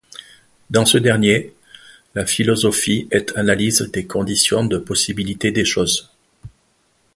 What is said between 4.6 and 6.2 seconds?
de possibilité des choses.